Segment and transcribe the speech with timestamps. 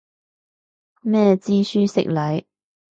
[1.03, 2.45] 咩知書識禮